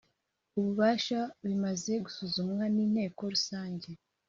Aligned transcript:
ububasha 0.57 1.19
bimaze 1.45 1.91
gusuzumwa 2.05 2.63
nInteko 2.73 3.21
Rusange 3.33 3.89